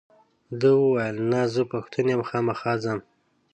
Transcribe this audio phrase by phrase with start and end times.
[0.59, 2.99] ده وویل نه زه پښتون یم خامخا ځم.